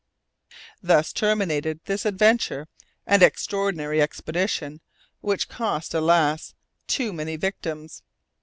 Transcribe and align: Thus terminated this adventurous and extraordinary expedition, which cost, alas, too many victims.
Thus 0.81 1.13
terminated 1.13 1.79
this 1.85 2.07
adventurous 2.07 2.67
and 3.05 3.21
extraordinary 3.21 4.01
expedition, 4.01 4.81
which 5.19 5.47
cost, 5.47 5.93
alas, 5.93 6.55
too 6.87 7.13
many 7.13 7.35
victims. 7.35 8.01